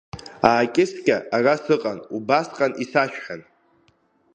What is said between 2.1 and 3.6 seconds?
убасҟан исашәҳәан…